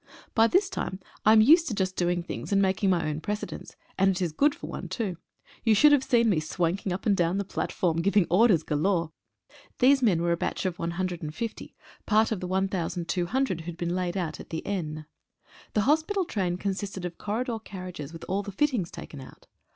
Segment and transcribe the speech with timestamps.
[0.33, 0.97] By this I
[1.31, 4.55] am used to just doing things and making my own precedents, and it is good
[4.55, 5.17] for one too.
[5.63, 9.11] You should have seen me swanking up and down the platform, giving orders galore!
[9.77, 11.75] These men were a batch of 150,
[12.07, 15.05] part of 1,200 who had been laid out at the Aisne.
[15.75, 19.45] The hospital train consisted of corridor carriages with all the fittings taken out.